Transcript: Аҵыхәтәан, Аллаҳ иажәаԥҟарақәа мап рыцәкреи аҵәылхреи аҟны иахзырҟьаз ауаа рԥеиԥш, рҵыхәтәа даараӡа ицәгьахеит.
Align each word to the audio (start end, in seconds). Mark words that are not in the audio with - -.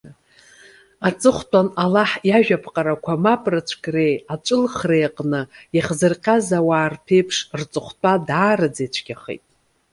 Аҵыхәтәан, 1.07 1.67
Аллаҳ 1.83 2.11
иажәаԥҟарақәа 2.29 3.21
мап 3.23 3.43
рыцәкреи 3.51 4.13
аҵәылхреи 4.33 5.07
аҟны 5.09 5.41
иахзырҟьаз 5.75 6.47
ауаа 6.59 6.91
рԥеиԥш, 6.93 7.37
рҵыхәтәа 7.59 8.13
даараӡа 8.27 8.81
ицәгьахеит. 8.85 9.43